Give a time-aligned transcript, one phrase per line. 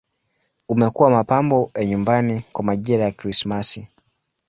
[0.69, 3.87] Umekuwa mapambo ya nyumbani kwa majira ya Krismasi.